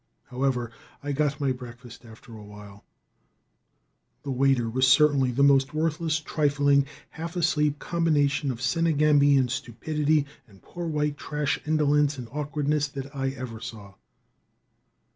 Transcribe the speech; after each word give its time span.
However, 0.31 0.71
I 1.03 1.11
got 1.11 1.39
my 1.39 1.51
breakfast 1.51 2.05
after 2.05 2.35
awhile. 2.35 2.83
The 4.23 4.31
waiter 4.31 4.67
was 4.67 4.87
certainly 4.87 5.29
the 5.29 5.43
most 5.43 5.75
worthless, 5.75 6.19
trifling, 6.19 6.87
half 7.11 7.35
asleep 7.35 7.77
combination 7.77 8.49
of 8.49 8.63
Senegambian 8.63 9.47
stupidity 9.49 10.25
and 10.47 10.63
poor 10.63 10.87
white 10.87 11.19
trash 11.19 11.59
indolence 11.67 12.17
and 12.17 12.27
awkwardness 12.31 12.87
that 12.87 13.15
I 13.15 13.29
ever 13.37 13.59
saw. 13.61 13.93